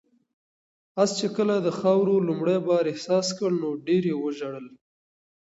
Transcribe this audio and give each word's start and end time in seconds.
آس 1.01 1.11
چې 1.19 1.27
کله 1.37 1.55
د 1.61 1.67
خاورو 1.79 2.15
لومړی 2.27 2.57
بار 2.67 2.83
احساس 2.91 3.27
کړ 3.37 3.49
نو 3.61 3.69
ډېر 3.87 4.03
یې 4.09 4.15
وژړل. 4.17 4.67